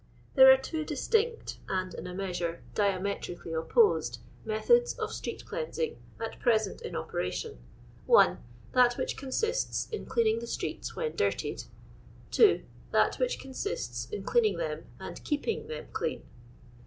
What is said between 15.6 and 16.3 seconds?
them clean.